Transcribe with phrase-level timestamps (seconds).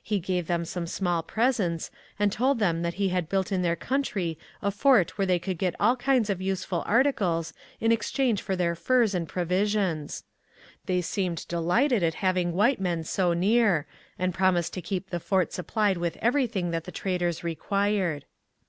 [0.00, 3.74] He gave them some small presents, and told them that he had built in their
[3.74, 8.54] country a fort where they could get all kinds of useful articles in exchange for
[8.54, 10.22] their furs and provisions.
[10.86, 13.88] They seemed delighted at having white men so near,
[14.20, 18.24] and promised to keep the fort supplied with everything that the traders required.